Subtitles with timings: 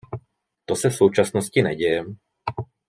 [0.65, 2.05] To se v současnosti neděje.